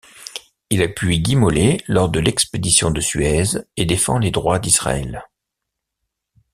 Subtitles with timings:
[0.71, 3.43] Il appuie Guy Mollet lors de l'expédition de Suez
[3.77, 5.21] et défend les droits d'Israël.